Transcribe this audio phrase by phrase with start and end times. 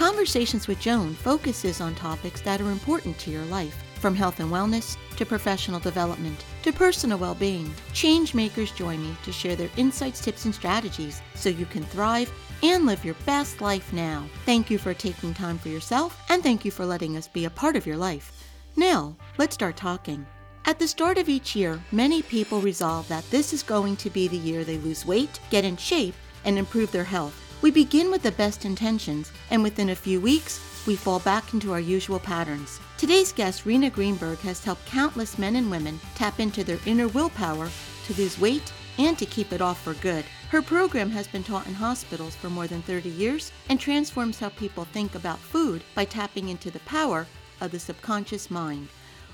[0.00, 4.50] Conversations with Joan focuses on topics that are important to your life, from health and
[4.50, 7.70] wellness to professional development to personal well being.
[7.92, 12.32] Change makers join me to share their insights, tips, and strategies so you can thrive
[12.62, 14.24] and live your best life now.
[14.46, 17.50] Thank you for taking time for yourself, and thank you for letting us be a
[17.50, 18.42] part of your life.
[18.76, 20.24] Now, let's start talking.
[20.64, 24.28] At the start of each year, many people resolve that this is going to be
[24.28, 26.14] the year they lose weight, get in shape,
[26.46, 27.49] and improve their health.
[27.62, 31.74] We begin with the best intentions, and within a few weeks, we fall back into
[31.74, 32.80] our usual patterns.
[32.96, 37.68] Today's guest, Rena Greenberg, has helped countless men and women tap into their inner willpower
[38.06, 40.24] to lose weight and to keep it off for good.
[40.48, 44.48] Her program has been taught in hospitals for more than 30 years and transforms how
[44.48, 47.26] people think about food by tapping into the power
[47.60, 48.88] of the subconscious mind.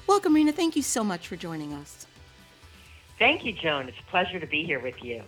[0.09, 0.51] Welcome, Rena.
[0.51, 2.07] Thank you so much for joining us.
[3.21, 3.89] Thank you, Joan.
[3.89, 5.23] It's a pleasure to be here with you.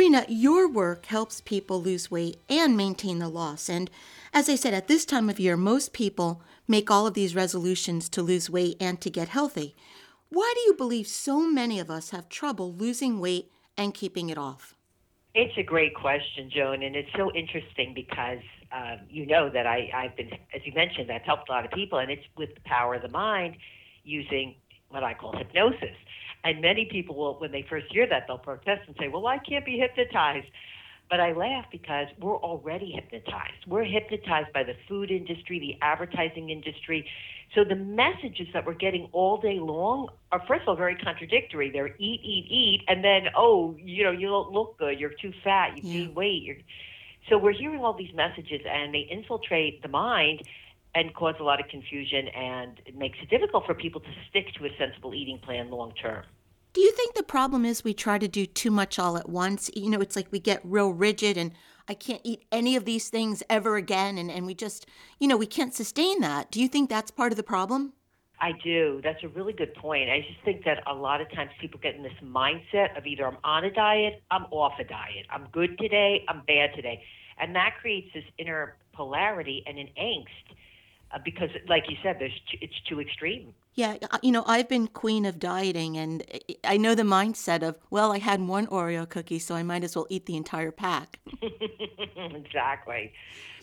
[0.00, 3.68] Rena, your work helps people lose weight and maintain the loss.
[3.68, 3.90] And
[4.32, 8.08] as I said, at this time of year, most people make all of these resolutions
[8.08, 9.76] to lose weight and to get healthy.
[10.30, 14.38] Why do you believe so many of us have trouble losing weight and keeping it
[14.38, 14.74] off?
[15.34, 18.40] It's a great question, Joan, and it's so interesting because
[18.72, 21.72] um, you know that I, I've been, as you mentioned, I've helped a lot of
[21.72, 23.56] people, and it's with the power of the mind
[24.02, 24.54] using
[24.88, 25.94] what I call hypnosis.
[26.44, 29.38] And many people will, when they first hear that, they'll protest and say, well, I
[29.38, 30.46] can't be hypnotized.
[31.10, 33.66] But I laugh because we're already hypnotized.
[33.66, 37.08] We're hypnotized by the food industry, the advertising industry.
[37.54, 41.68] So the messages that we're getting all day long are, first of all, very contradictory.
[41.70, 45.00] They're eat, eat, eat, and then, oh, you know, you don't look good.
[45.00, 45.76] You're too fat.
[45.76, 46.06] You yeah.
[46.06, 46.42] gain weight.
[46.44, 46.56] You're...
[47.28, 50.42] So we're hearing all these messages, and they infiltrate the mind
[50.94, 54.52] and cause a lot of confusion, and it makes it difficult for people to stick
[54.54, 56.24] to a sensible eating plan long term.
[56.72, 59.70] Do you think the problem is we try to do too much all at once?
[59.74, 61.52] You know, it's like we get real rigid and
[61.88, 64.86] I can't eat any of these things ever again, and, and we just,
[65.18, 66.52] you know, we can't sustain that.
[66.52, 67.94] Do you think that's part of the problem?
[68.40, 69.00] I do.
[69.02, 70.08] That's a really good point.
[70.08, 73.26] I just think that a lot of times people get in this mindset of either
[73.26, 77.02] I'm on a diet, I'm off a diet, I'm good today, I'm bad today.
[77.38, 80.54] And that creates this inner polarity and an angst
[81.24, 83.54] because, like you said, there's it's too extreme.
[83.74, 86.24] Yeah, uh, you know, I've been queen of dieting, and
[86.64, 89.94] I know the mindset of, well, I had one Oreo cookie, so I might as
[89.96, 91.20] well eat the entire pack.
[92.16, 93.12] exactly.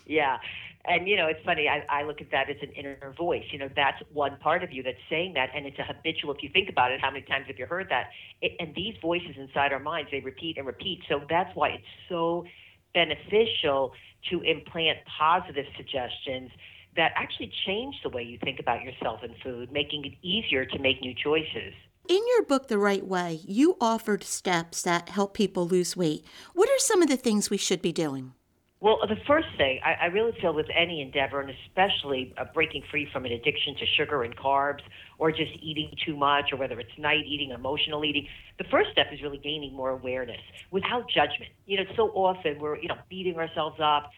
[0.06, 0.38] Yeah.
[0.85, 3.44] And, you know, it's funny, I, I look at that as an inner voice.
[3.52, 6.41] You know, that's one part of you that's saying that, and it's a habitual, if
[6.41, 8.12] you think about it, how many times have you heard that?
[8.41, 11.02] It, and these voices inside our minds, they repeat and repeat.
[11.09, 12.46] So that's why it's so
[12.94, 13.91] beneficial
[14.29, 16.52] to implant positive suggestions
[16.97, 20.80] that actually change the way you think about yourself and food, making it easier to
[20.80, 21.74] make new choices.
[22.09, 26.25] In your book, The Right Weigh, you offered steps that help people lose weight.
[26.53, 28.34] What are some of the things we should be doing?
[28.80, 32.84] Well, the first thing, I, I really feel with any endeavor, and especially uh, breaking
[32.91, 34.81] free from an addiction to sugar and carbs,
[35.18, 38.28] or just eating too much, or whether it's night eating, emotional eating,
[38.59, 41.52] the first step is really gaining more awareness without judgment.
[41.66, 44.12] You know, so often we're, you know, beating ourselves up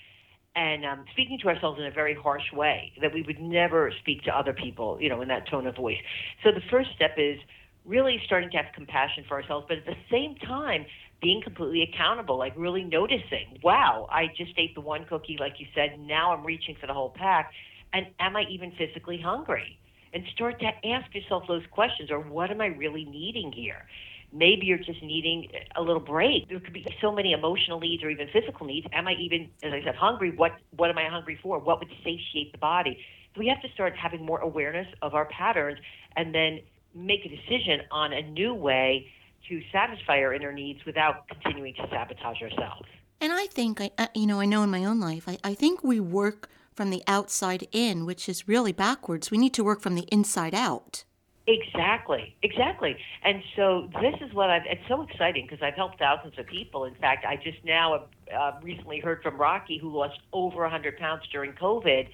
[0.59, 4.23] and um, speaking to ourselves in a very harsh way that we would never speak
[4.23, 5.97] to other people, you know, in that tone of voice.
[6.43, 7.39] So the first step is
[7.85, 10.85] really starting to have compassion for ourselves, but at the same time,
[11.21, 15.65] being completely accountable, like really noticing, wow, I just ate the one cookie, like you
[15.73, 17.51] said, now I'm reaching for the whole pack,
[17.93, 19.79] and am I even physically hungry?
[20.13, 23.85] And start to ask yourself those questions, or what am I really needing here?
[24.31, 26.49] Maybe you're just needing a little break.
[26.49, 28.87] There could be so many emotional needs or even physical needs.
[28.93, 30.31] Am I even, as I said, hungry?
[30.35, 31.59] What what am I hungry for?
[31.59, 33.03] What would satiate the body?
[33.35, 35.79] So we have to start having more awareness of our patterns
[36.15, 36.59] and then
[36.95, 39.11] make a decision on a new way
[39.47, 42.87] to satisfy our inner needs without continuing to sabotage ourselves.
[43.21, 45.83] And I think, I, you know, I know in my own life, I, I think
[45.83, 49.29] we work from the outside in, which is really backwards.
[49.29, 51.03] We need to work from the inside out.
[51.49, 52.95] Exactly, exactly.
[53.23, 56.85] And so this is what I've, it's so exciting because I've helped thousands of people.
[56.85, 58.05] In fact, I just now
[58.37, 62.07] uh, recently heard from Rocky who lost over 100 pounds during COVID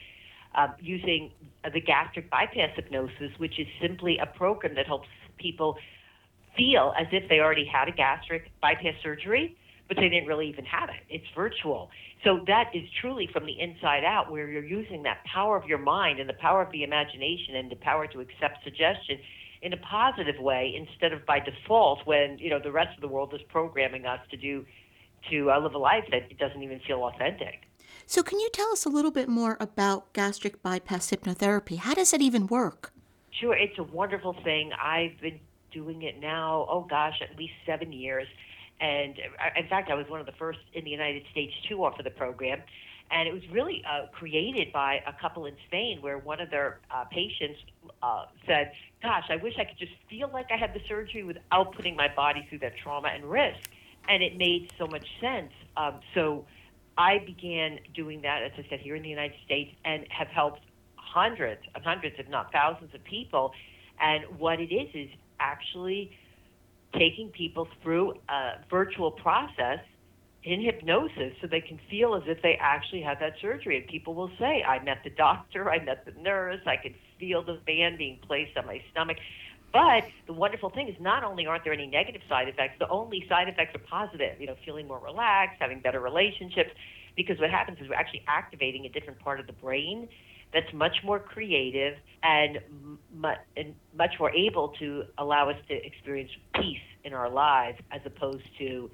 [0.56, 1.32] uh, using
[1.74, 5.76] the gastric bypass hypnosis, which is simply a program that helps people
[6.56, 10.66] feel as if they already had a gastric bypass surgery, but they didn't really even
[10.66, 11.04] have it.
[11.10, 11.90] It's virtual.
[12.24, 15.78] So that is truly from the inside out, where you're using that power of your
[15.78, 19.20] mind and the power of the imagination and the power to accept suggestion
[19.62, 23.08] in a positive way instead of by default when you know the rest of the
[23.08, 24.66] world is programming us to do
[25.30, 27.62] to uh, live a life that doesn't even feel authentic.
[28.06, 31.78] So, can you tell us a little bit more about gastric bypass hypnotherapy?
[31.78, 32.94] How does it even work?
[33.32, 34.72] Sure, it's a wonderful thing.
[34.80, 35.40] I've been
[35.72, 38.28] doing it now, oh gosh, at least seven years.
[38.80, 41.84] And uh, in fact, I was one of the first in the United States to
[41.84, 42.62] offer the program.
[43.12, 46.80] And it was really uh, created by a couple in Spain where one of their
[46.90, 47.60] uh, patients
[48.02, 51.76] uh, said, Gosh, I wish I could just feel like I had the surgery without
[51.76, 53.70] putting my body through that trauma and risk.
[54.10, 55.52] And it made so much sense.
[55.78, 56.46] Um, so
[56.98, 60.62] I began doing that, as I said, here in the United States and have helped
[60.96, 63.54] hundreds and hundreds, if not thousands of people.
[64.00, 66.12] And what it is, is actually
[66.98, 69.80] taking people through a virtual process
[70.44, 73.78] in hypnosis so they can feel as if they actually had that surgery.
[73.78, 77.42] And people will say, I met the doctor, I met the nurse, I could feel
[77.44, 79.18] the band being placed on my stomach.
[79.74, 83.26] But the wonderful thing is, not only aren't there any negative side effects, the only
[83.28, 84.40] side effects are positive.
[84.40, 86.72] You know, feeling more relaxed, having better relationships,
[87.16, 90.08] because what happens is we're actually activating a different part of the brain
[90.54, 92.60] that's much more creative and,
[93.14, 98.02] mu- and much more able to allow us to experience peace in our lives, as
[98.06, 98.90] opposed to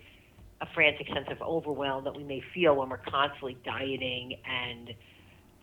[0.61, 4.93] a frantic sense of overwhelm that we may feel when we're constantly dieting and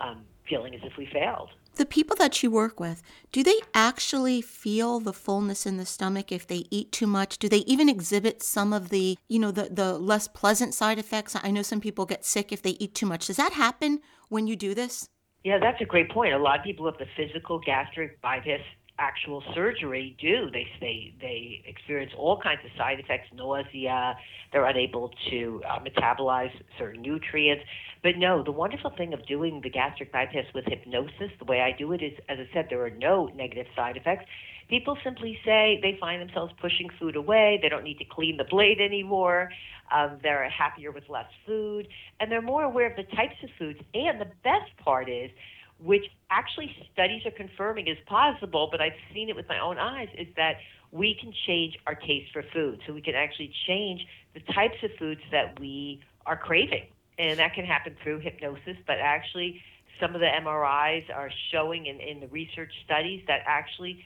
[0.01, 3.03] um, feeling as if we failed the people that you work with,
[3.33, 7.39] do they actually feel the fullness in the stomach if they eat too much?
[7.39, 11.37] Do they even exhibit some of the, you know, the, the less pleasant side effects?
[11.43, 13.29] I know some people get sick if they eat too much.
[13.29, 15.09] Does that happen when you do this?
[15.45, 16.35] Yeah, that's a great point.
[16.35, 18.61] A lot of people have the physical gastric bypass
[18.99, 20.51] actual surgery do.
[20.51, 24.17] They they they experience all kinds of side effects, nausea.
[24.53, 27.65] They're unable to uh, metabolize certain nutrients.
[28.03, 31.77] But no, the wonderful thing of doing the gastric bypass with hypnosis, the way I
[31.77, 34.25] do it is, as I said, there are no negative side effects.
[34.69, 37.59] People simply say they find themselves pushing food away.
[37.63, 39.51] They don't need to clean the blade anymore.
[39.91, 41.89] Um, they're happier with less food,
[42.21, 43.79] and they're more aware of the types of foods.
[43.95, 45.31] And the best part is
[45.79, 50.09] which actually studies are confirming is possible, but I've seen it with my own eyes,
[50.17, 50.57] is that
[50.91, 52.81] we can change our taste for food.
[52.87, 56.87] So we can actually change the types of foods that we are craving.
[57.19, 59.61] And that can happen through hypnosis, but actually,
[60.01, 64.05] some of the MRIs are showing in, in the research studies that actually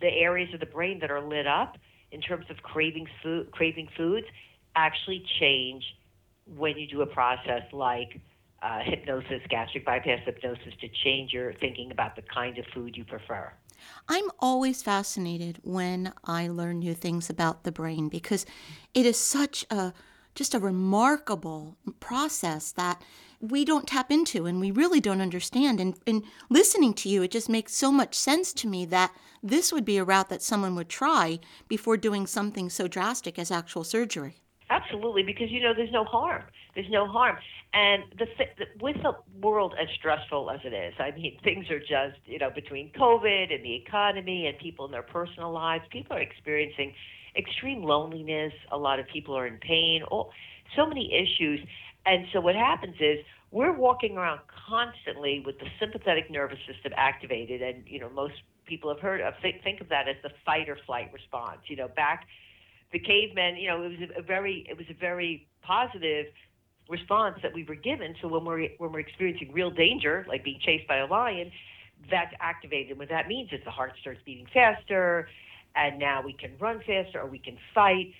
[0.00, 1.76] the areas of the brain that are lit up
[2.12, 4.26] in terms of craving food, craving foods
[4.76, 5.82] actually change
[6.56, 8.20] when you do a process like
[8.62, 13.04] uh, hypnosis, gastric bypass hypnosis, to change your thinking about the kind of food you
[13.04, 13.52] prefer.
[14.08, 18.46] I'm always fascinated when I learn new things about the brain because
[18.94, 19.92] it is such a
[20.34, 23.02] just a remarkable process that
[23.38, 25.80] we don't tap into and we really don't understand.
[25.80, 29.12] And, and listening to you, it just makes so much sense to me that
[29.42, 33.50] this would be a route that someone would try before doing something so drastic as
[33.50, 34.41] actual surgery.
[34.72, 36.42] Absolutely, because you know there's no harm.
[36.74, 37.36] There's no harm,
[37.74, 38.26] and the,
[38.80, 42.50] with the world as stressful as it is, I mean things are just you know
[42.50, 46.94] between COVID and the economy and people in their personal lives, people are experiencing
[47.36, 48.52] extreme loneliness.
[48.70, 50.02] A lot of people are in pain.
[50.10, 50.30] Oh,
[50.74, 51.60] so many issues,
[52.06, 53.18] and so what happens is
[53.50, 58.34] we're walking around constantly with the sympathetic nervous system activated, and you know most
[58.66, 61.60] people have heard of think of that as the fight or flight response.
[61.66, 62.24] You know back
[62.92, 66.26] the cavemen, you know, it was a very it was a very positive
[66.88, 68.14] response that we were given.
[68.20, 71.50] So when we're when we're experiencing real danger, like being chased by a lion,
[72.10, 72.98] that's activated.
[72.98, 75.28] What that means is the heart starts beating faster,
[75.74, 78.12] and now we can run faster or we can fight,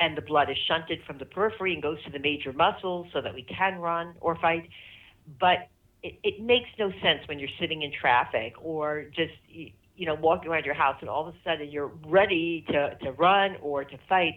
[0.00, 3.20] and the blood is shunted from the periphery and goes to the major muscles so
[3.20, 4.68] that we can run or fight.
[5.40, 5.68] But
[6.02, 9.32] it, it makes no sense when you're sitting in traffic or just
[9.98, 13.12] you know, walking around your house and all of a sudden you're ready to, to
[13.12, 14.34] run or to fight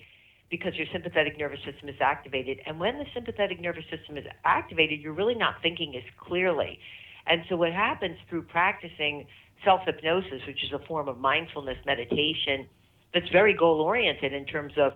[0.49, 2.57] because your sympathetic nervous system is activated.
[2.65, 6.79] And when the sympathetic nervous system is activated, you're really not thinking as clearly.
[7.27, 9.27] And so what happens through practicing
[9.63, 12.67] self hypnosis, which is a form of mindfulness meditation
[13.13, 14.93] that's very goal oriented in terms of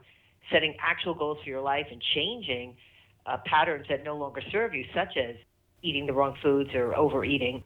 [0.52, 2.76] setting actual goals for your life and changing
[3.28, 5.36] uh, patterns that no longer serve you, such as
[5.84, 7.64] eating the wrong foods or overeating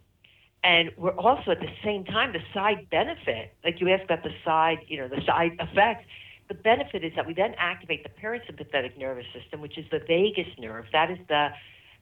[0.63, 4.33] and we're also at the same time the side benefit like you asked about the
[4.43, 6.05] side you know the side effects
[6.49, 10.47] the benefit is that we then activate the parasympathetic nervous system which is the vagus
[10.57, 10.85] nerve.
[10.91, 11.49] That is the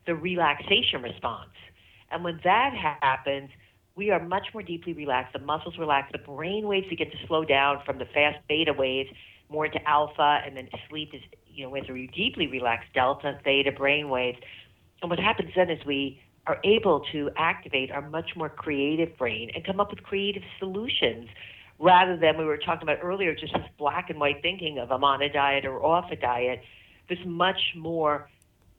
[0.05, 1.51] the relaxation response.
[2.09, 3.49] And when that happens
[3.95, 5.33] we are much more deeply relaxed.
[5.33, 6.11] The muscles relax.
[6.11, 9.09] The brain waves begin to slow down from the fast beta waves
[9.49, 13.71] more into alpha, and then sleep is, you know, whether you deeply relax, delta, theta
[13.71, 14.37] brain waves.
[15.01, 19.51] And what happens then is we are able to activate our much more creative brain
[19.53, 21.27] and come up with creative solutions
[21.79, 25.03] rather than we were talking about earlier, just this black and white thinking of I'm
[25.03, 26.61] on a diet or off a diet.
[27.07, 28.29] There's much more,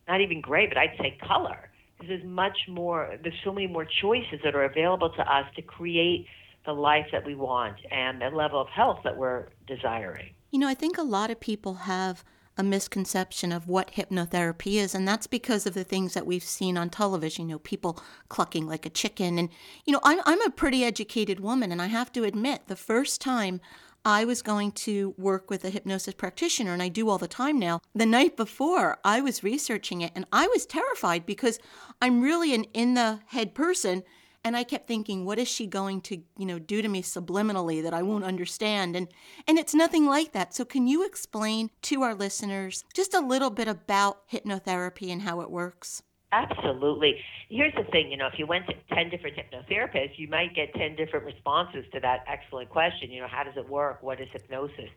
[0.09, 1.71] not even gray, but I'd say color.
[2.07, 6.27] There's much more, there's so many more choices that are available to us to create
[6.65, 10.31] the life that we want and the level of health that we're desiring.
[10.51, 12.25] You know, I think a lot of people have
[12.59, 16.77] a misconception of what hypnotherapy is, and that's because of the things that we've seen
[16.77, 17.49] on television.
[17.49, 19.49] You know, people clucking like a chicken, and
[19.87, 23.21] you know, I'm I'm a pretty educated woman, and I have to admit, the first
[23.21, 23.61] time
[24.05, 27.59] I was going to work with a hypnosis practitioner, and I do all the time
[27.59, 27.81] now.
[27.95, 31.59] The night before, I was researching it, and I was terrified because
[32.03, 34.03] I'm really an in the head person
[34.45, 37.83] and I kept thinking, what is she going to, you know, do to me subliminally
[37.83, 38.97] that I won't understand?
[38.97, 39.09] And
[39.47, 40.55] and it's nothing like that.
[40.55, 45.41] So can you explain to our listeners just a little bit about hypnotherapy and how
[45.41, 46.03] it works?
[46.31, 47.17] Absolutely.
[47.49, 50.75] Here's the thing, you know, if you went to 10 different hypnotherapists, you might get
[50.75, 53.11] 10 different responses to that excellent question.
[53.11, 54.03] You know, how does it work?
[54.03, 54.91] What is hypnosis?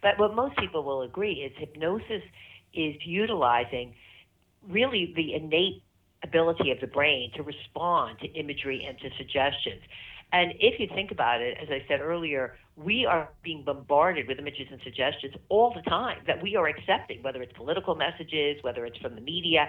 [0.00, 2.22] But what most people will agree is hypnosis
[2.72, 3.94] is utilizing
[4.66, 5.82] really the innate
[6.22, 9.82] ability of the brain to respond to imagery and to suggestions.
[10.32, 14.38] And if you think about it, as I said earlier, we are being bombarded with
[14.38, 18.84] images and suggestions all the time that we are accepting, whether it's political messages, whether
[18.84, 19.68] it's from the media.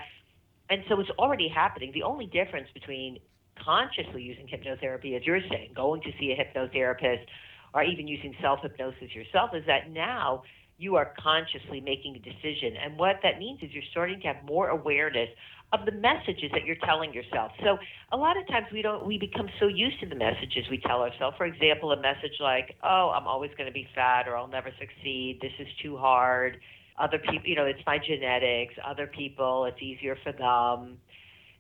[0.69, 1.91] And so it's already happening.
[1.93, 3.19] The only difference between
[3.63, 7.25] consciously using hypnotherapy, as you're saying, going to see a hypnotherapist,
[7.73, 10.43] or even using self hypnosis yourself, is that now
[10.77, 12.75] you are consciously making a decision.
[12.81, 15.29] And what that means is you're starting to have more awareness
[15.71, 17.51] of the messages that you're telling yourself.
[17.63, 17.77] So
[18.11, 21.01] a lot of times we don't we become so used to the messages we tell
[21.01, 21.37] ourselves.
[21.37, 24.71] For example, a message like, "Oh, I'm always going to be fat or I'll never
[24.79, 25.39] succeed.
[25.41, 26.59] This is too hard."
[26.97, 28.73] Other people, you know, it's my genetics.
[28.83, 30.97] Other people, it's easier for them.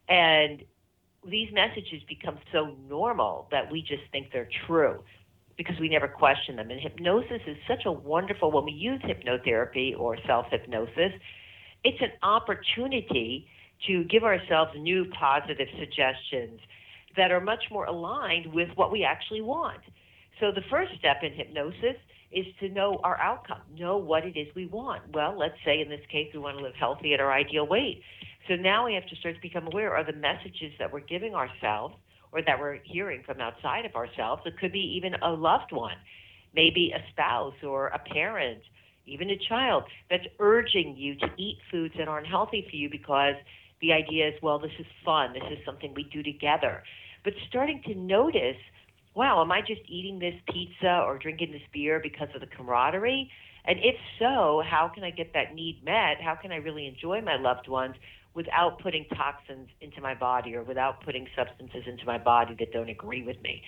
[0.09, 0.63] And
[1.25, 5.03] these messages become so normal that we just think they're true
[5.55, 6.71] because we never question them.
[6.71, 11.11] And hypnosis is such a wonderful when we use hypnotherapy or self-hypnosis,
[11.83, 13.47] it's an opportunity
[13.87, 16.59] to give ourselves new positive suggestions
[17.17, 19.81] that are much more aligned with what we actually want.
[20.39, 21.97] So the first step in hypnosis
[22.31, 25.01] is to know our outcome, know what it is we want.
[25.13, 28.01] Well, let's say in this case we want to live healthy at our ideal weight.
[28.47, 31.33] So now we have to start to become aware of the messages that we're giving
[31.33, 31.95] ourselves
[32.31, 34.43] or that we're hearing from outside of ourselves.
[34.45, 35.97] It could be even a loved one,
[36.53, 38.61] maybe a spouse or a parent,
[39.05, 43.35] even a child that's urging you to eat foods that aren't healthy for you because
[43.81, 45.33] the idea is, well, this is fun.
[45.33, 46.83] This is something we do together.
[47.23, 48.57] But starting to notice,
[49.15, 53.29] wow, am I just eating this pizza or drinking this beer because of the camaraderie?
[53.65, 56.21] And if so, how can I get that need met?
[56.21, 57.95] How can I really enjoy my loved ones
[58.33, 62.89] without putting toxins into my body or without putting substances into my body that don't
[62.89, 63.61] agree with me?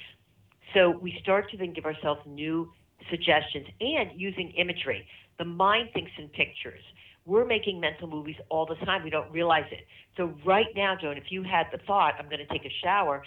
[0.73, 2.71] So we start to then give ourselves new
[3.09, 5.05] suggestions and using imagery.
[5.37, 6.81] The mind thinks in pictures.
[7.31, 9.05] We're making mental movies all the time.
[9.05, 9.87] We don't realize it.
[10.17, 13.23] So right now, Joan, if you had the thought, I'm going to take a shower,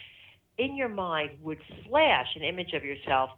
[0.59, 1.57] in your mind would
[1.89, 3.31] flash an image of yourself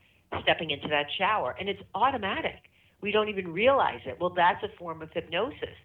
[0.42, 2.58] stepping into that shower, and it's automatic.
[3.00, 4.16] We don't even realize it.
[4.20, 5.76] Well, that's a form of hypnosis.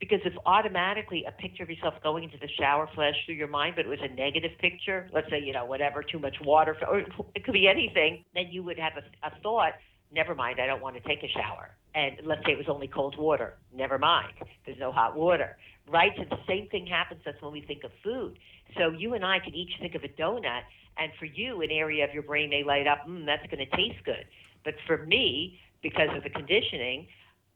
[0.00, 3.74] Because if automatically a picture of yourself going into the shower flashed through your mind,
[3.76, 7.00] but it was a negative picture, let's say, you know, whatever, too much water, or
[7.34, 9.72] it could be anything, then you would have a, a thought,
[10.12, 12.86] never mind, I don't want to take a shower and let's say it was only
[12.86, 13.54] cold water.
[13.74, 14.34] Never mind.
[14.66, 15.56] There's no hot water.
[15.90, 16.12] Right?
[16.16, 18.38] So the same thing happens that's when we think of food.
[18.76, 20.60] So you and I could each think of a donut,
[20.98, 23.76] and for you, an area of your brain may light up, mm, that's going to
[23.76, 24.26] taste good.
[24.64, 27.06] But for me, because of the conditioning,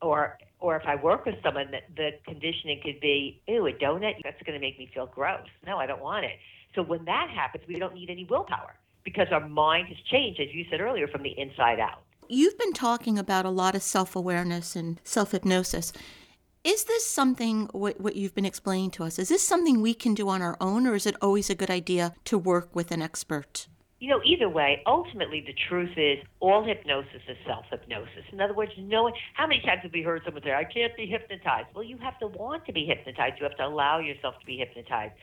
[0.01, 4.15] or or if I work with someone, that the conditioning could be, ew, a donut,
[4.23, 5.47] that's going to make me feel gross.
[5.67, 6.39] No, I don't want it.
[6.75, 10.49] So when that happens, we don't need any willpower because our mind has changed, as
[10.53, 12.03] you said earlier, from the inside out.
[12.33, 15.93] You've been talking about a lot of self awareness and self hypnosis.
[16.63, 20.15] Is this something, what, what you've been explaining to us, is this something we can
[20.15, 23.03] do on our own, or is it always a good idea to work with an
[23.03, 23.67] expert?
[23.99, 28.25] You know, either way, ultimately the truth is all hypnosis is self hypnosis.
[28.31, 31.07] In other words, knowing how many times have we heard someone say, I can't be
[31.07, 31.67] hypnotized?
[31.75, 33.41] Well, you have to want to be hypnotized.
[33.41, 35.15] You have to allow yourself to be hypnotized.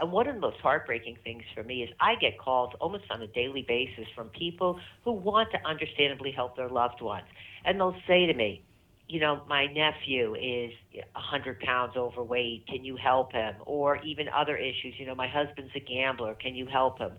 [0.00, 3.20] And one of the most heartbreaking things for me is I get calls almost on
[3.20, 7.26] a daily basis from people who want to understandably help their loved ones.
[7.64, 8.64] And they'll say to me,
[9.08, 12.66] you know, my nephew is 100 pounds overweight.
[12.68, 13.54] Can you help him?
[13.66, 14.94] Or even other issues.
[14.98, 16.34] You know, my husband's a gambler.
[16.34, 17.12] Can you help him?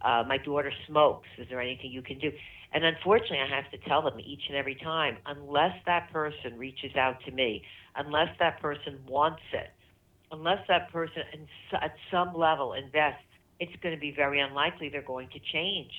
[0.00, 1.26] Uh, my daughter smokes.
[1.38, 2.30] Is there anything you can do?
[2.72, 6.96] And unfortunately, I have to tell them each and every time unless that person reaches
[6.96, 7.62] out to me,
[7.96, 9.70] unless that person wants it,
[10.32, 11.22] unless that person
[11.80, 13.22] at some level invests,
[13.60, 15.90] it's going to be very unlikely they're going to change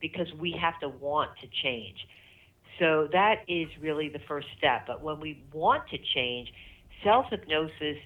[0.00, 1.96] because we have to want to change.
[2.78, 4.86] So that is really the first step.
[4.86, 6.52] But when we want to change,
[7.04, 7.96] self hypnosis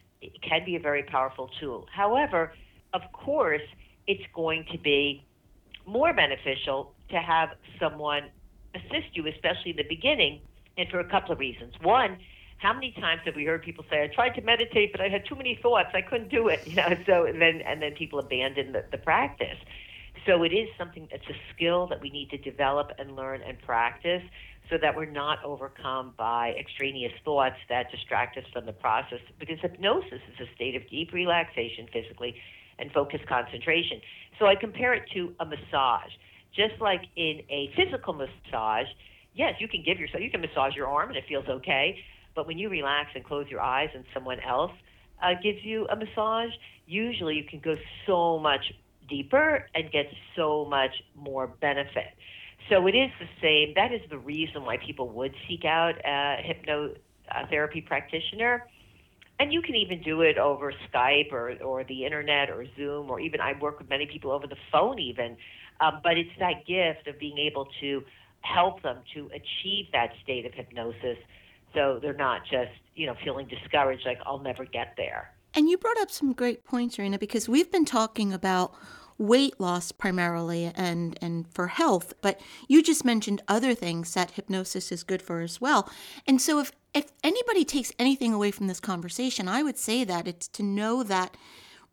[0.43, 1.87] can be a very powerful tool.
[1.95, 2.53] However,
[2.93, 3.63] of course,
[4.07, 5.25] it's going to be
[5.87, 8.31] more beneficial to have someone
[8.75, 10.41] assist you, especially in the beginning,
[10.77, 11.75] and for a couple of reasons.
[11.83, 12.19] One,
[12.65, 15.27] how many times have we heard people say, "I tried to meditate, but I had
[15.27, 15.91] too many thoughts.
[15.93, 18.99] I couldn't do it." You know, so and then and then people abandon the, the
[18.99, 19.59] practice.
[20.27, 23.61] So it is something that's a skill that we need to develop and learn and
[23.61, 24.23] practice
[24.71, 29.21] so that we're not overcome by extraneous thoughts that distract us from the process.
[29.39, 32.35] Because hypnosis is a state of deep relaxation physically
[32.79, 34.01] and focused concentration.
[34.39, 36.13] So I compare it to a massage.
[36.57, 38.87] Just like in a physical massage,
[39.35, 41.99] yes, you can give yourself, you can massage your arm and it feels okay.
[42.35, 44.73] But when you relax and close your eyes and someone else
[45.23, 46.51] uh, gives you a massage,
[46.87, 47.77] usually you can go
[48.07, 48.73] so much
[49.09, 52.15] deeper and get so much more benefit.
[52.71, 53.75] So it is the same.
[53.75, 58.67] That is the reason why people would seek out a hypnotherapy practitioner.
[59.39, 63.21] And you can even do it over Skype or, or the internet or Zoom, or
[63.21, 65.37] even I work with many people over the phone, even.
[65.81, 68.05] Um, but it's that gift of being able to
[68.41, 71.19] help them to achieve that state of hypnosis
[71.75, 75.31] so they're not just, you know, feeling discouraged like I'll never get there.
[75.55, 78.75] And you brought up some great points, Rena, because we've been talking about
[79.17, 84.91] weight loss primarily and and for health but you just mentioned other things that hypnosis
[84.91, 85.89] is good for as well.
[86.27, 90.27] And so if if anybody takes anything away from this conversation i would say that
[90.27, 91.37] it's to know that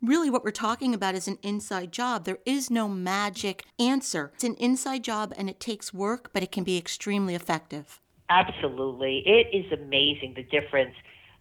[0.02, 2.24] really what we're talking about is an inside job.
[2.24, 4.32] There is no magic answer.
[4.34, 8.00] It's an inside job and it takes work but it can be extremely effective
[8.32, 9.22] Absolutely.
[9.26, 10.94] It is amazing the difference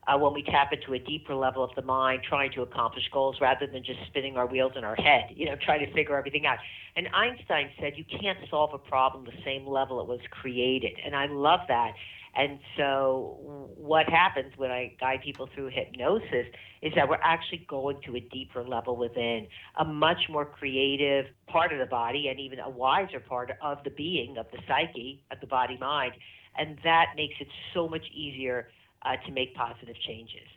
[0.07, 3.37] uh, when we tap into a deeper level of the mind, trying to accomplish goals
[3.39, 6.45] rather than just spinning our wheels in our head, you know, trying to figure everything
[6.45, 6.57] out.
[6.97, 10.91] And Einstein said you can't solve a problem the same level it was created.
[11.05, 11.93] And I love that.
[12.35, 16.47] And so, what happens when I guide people through hypnosis
[16.81, 21.73] is that we're actually going to a deeper level within, a much more creative part
[21.73, 25.41] of the body, and even a wiser part of the being, of the psyche, of
[25.41, 26.13] the body mind
[26.57, 28.69] and that makes it so much easier
[29.03, 30.47] uh, to make positive changes.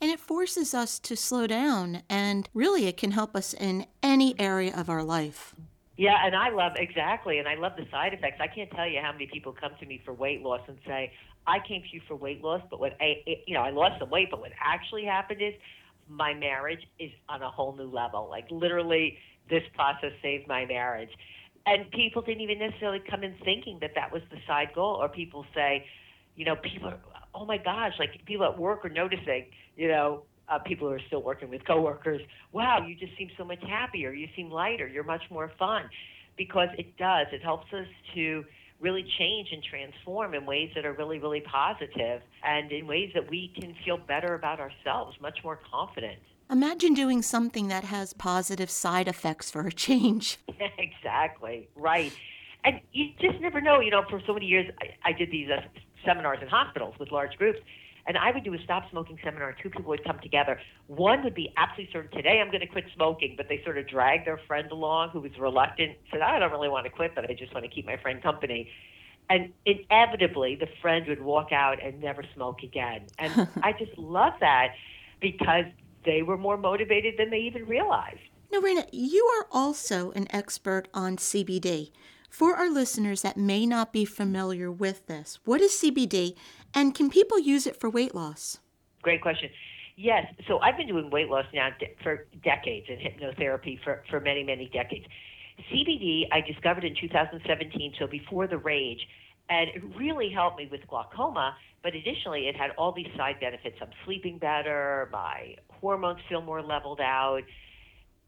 [0.00, 4.38] And it forces us to slow down, and really, it can help us in any
[4.38, 5.54] area of our life.
[5.96, 8.38] Yeah, and I love exactly, and I love the side effects.
[8.40, 11.12] I can't tell you how many people come to me for weight loss and say,
[11.48, 14.08] "I came to you for weight loss, but what I, you know, I lost some
[14.08, 15.54] weight, but what actually happened is
[16.08, 18.28] my marriage is on a whole new level.
[18.30, 19.18] Like literally,
[19.50, 21.10] this process saved my marriage."
[21.68, 25.08] And people didn't even necessarily come in thinking that that was the side goal or
[25.08, 25.84] people say
[26.34, 26.98] you know people are,
[27.34, 31.00] oh my gosh like people at work are noticing you know uh, people who are
[31.08, 35.04] still working with coworkers wow you just seem so much happier you seem lighter you're
[35.04, 35.82] much more fun.
[36.36, 38.44] Because it does it helps us to
[38.80, 43.28] really change and transform in ways that are really really positive and in ways that
[43.28, 48.70] we can feel better about ourselves much more confident Imagine doing something that has positive
[48.70, 50.38] side effects for a change.
[50.78, 52.12] exactly, right.
[52.64, 53.80] And you just never know.
[53.80, 55.60] You know, for so many years, I, I did these uh,
[56.06, 57.58] seminars in hospitals with large groups.
[58.06, 60.58] And I would do a stop smoking seminar, two people would come together.
[60.86, 63.86] One would be absolutely certain, today I'm going to quit smoking, but they sort of
[63.86, 67.28] dragged their friend along who was reluctant, said, I don't really want to quit, but
[67.28, 68.70] I just want to keep my friend company.
[69.28, 73.02] And inevitably, the friend would walk out and never smoke again.
[73.18, 74.68] And I just love that
[75.20, 75.66] because
[76.08, 78.20] they were more motivated than they even realized.
[78.50, 81.92] Now, Rena, you are also an expert on CBD.
[82.30, 86.34] For our listeners that may not be familiar with this, what is CBD
[86.74, 88.58] and can people use it for weight loss?
[89.02, 89.50] Great question.
[89.96, 91.70] Yes, so I've been doing weight loss now
[92.02, 95.04] for decades and hypnotherapy for, for many, many decades.
[95.72, 99.00] CBD I discovered in 2017, so before the rage,
[99.50, 101.56] and it really helped me with glaucoma.
[101.82, 103.76] But additionally, it had all these side benefits.
[103.80, 107.42] I'm sleeping better, my hormones feel more leveled out.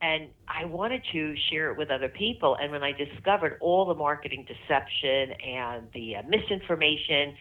[0.03, 2.57] And I wanted to share it with other people.
[2.61, 7.35] And when I discovered all the marketing deception and the uh, misinformation,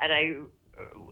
[0.00, 0.34] and I,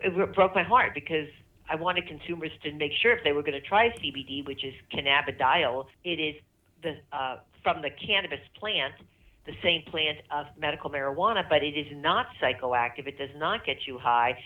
[0.02, 1.28] it broke my heart because
[1.70, 4.74] I wanted consumers to make sure if they were going to try CBD, which is
[4.92, 6.34] cannabidiol, it is
[6.82, 8.94] the uh, from the cannabis plant
[9.48, 13.06] the same plant of medical marijuana, but it is not psychoactive.
[13.06, 14.38] It does not get you high.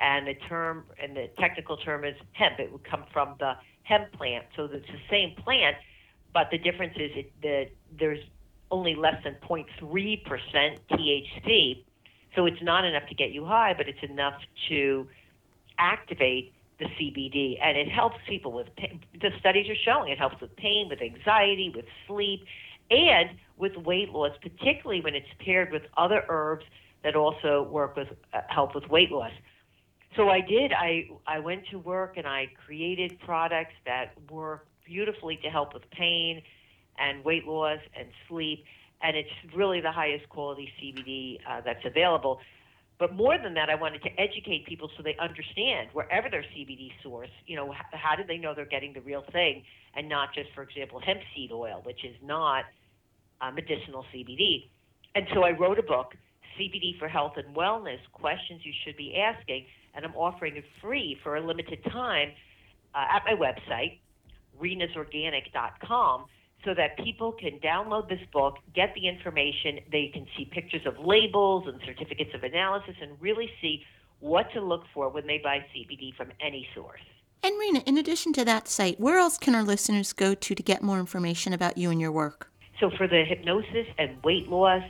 [0.00, 2.60] And the term and the technical term is hemp.
[2.60, 4.44] It would come from the hemp plant.
[4.56, 5.76] So it's the same plant,
[6.32, 8.22] but the difference is it, the, there's
[8.70, 11.84] only less than 0.3% THC.
[12.36, 14.34] So it's not enough to get you high, but it's enough
[14.68, 15.08] to
[15.78, 17.58] activate the CBD.
[17.62, 19.00] And it helps people with pain.
[19.20, 22.44] The studies are showing it helps with pain, with anxiety, with sleep,
[22.90, 26.64] and with weight loss, particularly when it's paired with other herbs
[27.04, 29.32] that also work with uh, help with weight loss.
[30.18, 30.72] So I did.
[30.72, 35.88] I I went to work and I created products that work beautifully to help with
[35.92, 36.42] pain
[36.98, 38.64] and weight loss and sleep.
[39.00, 42.40] And it's really the highest quality CBD uh, that's available.
[42.98, 46.90] But more than that, I wanted to educate people so they understand wherever their CBD
[47.00, 49.62] source, you know, how do they know they're getting the real thing
[49.94, 52.64] and not just, for example, hemp seed oil, which is not
[53.40, 54.68] uh, medicinal CBD.
[55.14, 56.16] And so I wrote a book,
[56.58, 59.64] CBD for Health and Wellness Questions You Should Be Asking,
[59.98, 62.30] and I'm offering it free for a limited time
[62.94, 63.98] uh, at my website,
[64.62, 66.26] renasorganic.com
[66.64, 71.04] so that people can download this book, get the information, they can see pictures of
[71.04, 73.82] labels and certificates of analysis, and really see
[74.20, 77.00] what to look for when they buy CBD from any source.
[77.42, 80.62] And Rena, in addition to that site, where else can our listeners go to to
[80.62, 82.52] get more information about you and your work?
[82.78, 84.84] So for the hypnosis and weight loss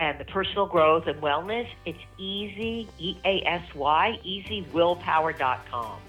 [0.00, 6.00] and the personal growth and wellness, it's easy, E A S Y, easywillpower.com.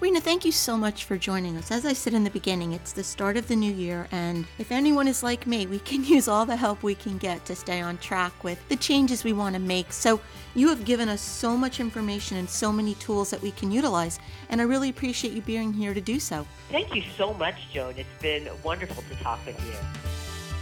[0.00, 1.70] Rena, thank you so much for joining us.
[1.70, 4.72] As I said in the beginning, it's the start of the new year, and if
[4.72, 7.80] anyone is like me, we can use all the help we can get to stay
[7.80, 9.92] on track with the changes we want to make.
[9.92, 10.20] So,
[10.54, 14.18] you have given us so much information and so many tools that we can utilize,
[14.48, 16.46] and I really appreciate you being here to do so.
[16.70, 17.94] Thank you so much, Joan.
[17.96, 20.13] It's been wonderful to talk with you.